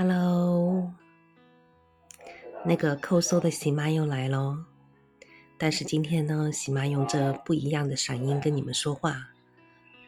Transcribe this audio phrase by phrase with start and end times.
[0.00, 0.88] Hello，
[2.64, 4.56] 那个抠搜的喜妈又来喽。
[5.58, 9.28] 但是今天呢，喜妈用这不一样的嗓音跟你们说话。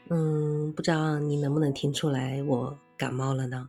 [0.08, 3.68] 嗯，不知道你能不能听出来我感冒了呢？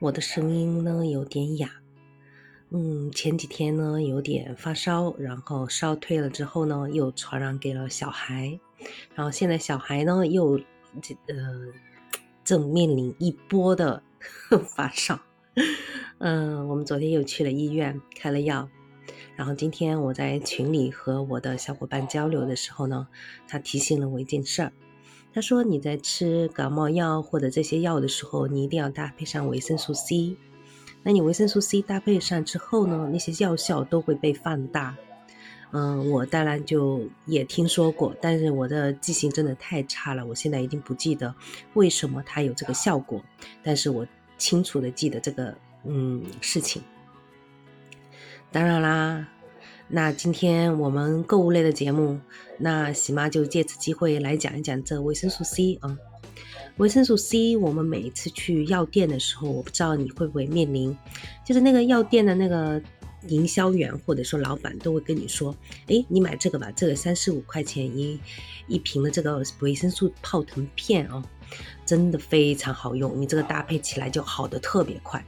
[0.00, 1.70] 我的声音呢有点哑。
[2.70, 8.58] 嗯，前几天呢有点发烧，然后烧退了之后呢，又传染给了小孩，
[9.14, 10.58] 然后现在小孩呢又
[11.00, 11.68] 这呃
[12.42, 14.02] 正面临一波的。
[14.74, 15.18] 发烧，
[16.18, 18.68] 嗯，我们昨天又去了医院开了药，
[19.36, 23.08] 然后今天我在群里和我的小伙伴交流的时候呢，
[23.48, 24.72] 他提醒了我一件事儿，
[25.34, 30.36] 他说你在吃感冒药或者这些药的时候，你一定要搭配上维生素 C，
[31.02, 34.96] 那你维生素 C 搭配上之后呢，那些药效都会被放大。
[35.74, 41.34] 嗯，我当然就也听说过，但是我的记性真的太差了，我现在已经不记得
[41.72, 43.22] 为什么它有这个效果，
[43.62, 46.82] 但是我清楚的记得这个嗯事情。
[48.50, 49.26] 当然啦，
[49.88, 52.20] 那今天我们购物类的节目，
[52.58, 55.96] 那喜妈就借此机会来讲一讲这维生素 C 啊，
[56.76, 60.94] 维生素 C，我们每一次去药店的时候，我不知道你会不会面临，
[61.46, 62.78] 就是那个药店的那个。
[63.28, 65.54] 营销员或者说老板都会跟你说
[65.88, 68.18] ：“哎，你买这个吧，这个三十五块钱一
[68.66, 71.22] 一瓶的这个维生素泡腾片哦，
[71.86, 75.24] 真的非常好用，你这个搭配起来就好的特别快。”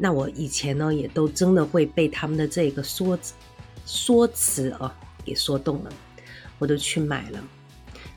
[0.00, 3.18] 那我以前呢，也都真的会被他们的这个说
[3.84, 5.92] 说辞啊给说动了，
[6.58, 7.42] 我都去买了。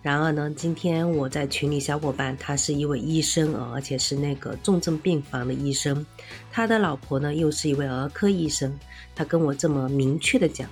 [0.02, 6.04] 然而呢，今天我在群里小伙伴，他是一位医生，而且是那个重症病房的医生，
[6.52, 8.76] 他的老婆呢又是一位儿科医生，
[9.14, 10.68] 他跟我这么明确的讲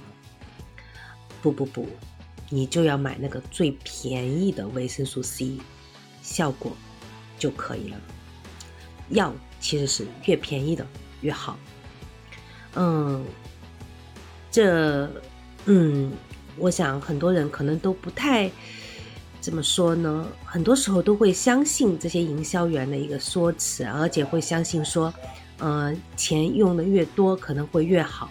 [1.44, 1.88] 不不不，
[2.50, 5.60] 你就要买那个最便宜的维生素 C，
[6.24, 6.76] 效果
[7.38, 7.98] 就可以了。
[9.10, 10.84] 药其实是越便宜的
[11.22, 11.56] 越好。
[12.74, 13.24] 嗯，
[14.50, 15.08] 这
[15.66, 16.12] 嗯，
[16.58, 18.50] 我想很多人可能都不太。
[19.42, 20.28] 怎么说呢？
[20.44, 25.14] 很多时候都会相信这些营销员的一个说辞，而且会相信说，
[25.60, 28.30] 呃，钱用的越多可能会越好。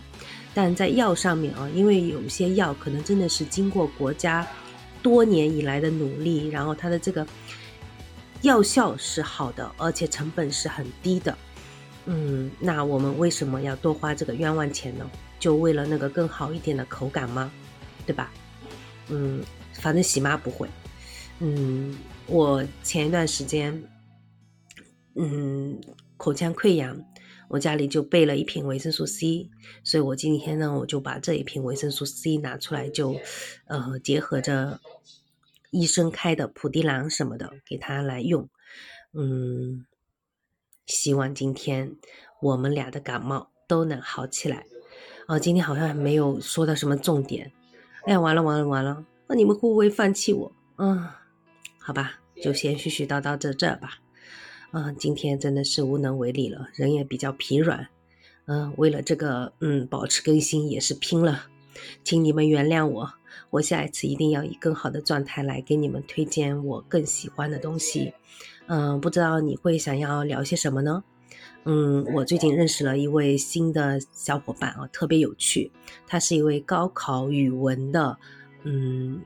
[0.55, 4.47] 但在药上面啊，因为有些药可能真的是经过国家
[5.03, 7.27] 多年以来的努力，然后它的这个
[8.43, 11.37] 药效是好的，而且成本是很低的。
[12.07, 15.09] 嗯，那我们为什么要多花这个冤枉钱呢？
[15.39, 17.51] 就为了那个更好一点的口感吗？
[18.05, 18.31] 对吧？
[19.09, 19.43] 嗯，
[19.73, 20.69] 反正喜妈不会。
[21.41, 23.81] 嗯，我前一段时间，
[25.15, 25.81] 嗯，
[26.16, 27.00] 口腔溃疡，
[27.49, 29.48] 我家里就备了一瓶维生素 C，
[29.84, 33.15] 所以我今天呢，我就把这一瓶维生素 C 拿出来，就，
[33.66, 34.81] 呃，结合着
[35.71, 38.48] 医生开的普地朗什么的，给他来用。
[39.12, 39.87] 嗯，
[40.87, 41.97] 希望今天
[42.43, 44.66] 我们俩的感冒都能好起来。
[45.28, 47.53] 哦，今天好像没有说到什么重点。
[48.06, 50.53] 哎呀，完了完了完了，那你们会不会放弃我？
[50.78, 51.09] 嗯。
[51.88, 52.12] 好吧，
[52.43, 53.94] 就先絮絮叨叨这这吧。
[54.72, 57.88] 嗯，今天真的是无能为力了，人也比较疲软。
[58.44, 61.47] 嗯，为了这个，嗯，保持更新也是拼了，
[62.04, 63.10] 请你们原谅我。
[63.48, 68.12] 我下一次一定要以更好的状态来给你们推荐我更喜欢的东西。
[68.66, 71.03] 嗯，不知道你会想要聊些什么呢？
[71.65, 75.72] 嗯，我最近认识了一位新的小伙伴啊，特别有趣。
[76.06, 78.19] 他是一位高考语文的，
[78.65, 79.22] 嗯。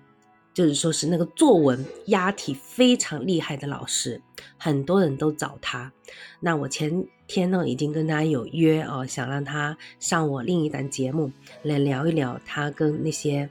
[0.54, 4.20] 就是说是那个作文押题非常厉害的老师，
[4.58, 5.92] 很多人都找他。
[6.40, 11.30] 那我前天呢已经跟他有约哦，想让他上我另一档节目
[11.62, 13.48] 来聊一聊他跟那些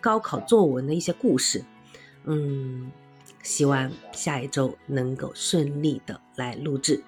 [0.00, 1.64] 高考作文的一些故事。
[2.24, 2.92] 嗯，
[3.42, 7.02] 希望下一周能够顺利的来录制。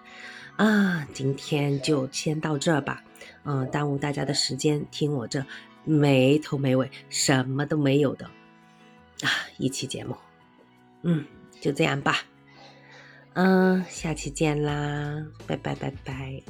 [0.56, 3.02] 啊，今天就先到这儿吧。
[3.44, 5.44] 嗯，耽误大家的时间，听我这
[5.84, 8.30] 没头没尾、什么都没有的。
[9.24, 10.14] 啊，一期节目，
[11.02, 11.24] 嗯，
[11.60, 12.18] 就这样吧，
[13.32, 16.42] 嗯，下期见啦，拜拜拜拜。